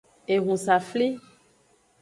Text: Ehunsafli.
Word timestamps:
Ehunsafli. 0.35 1.07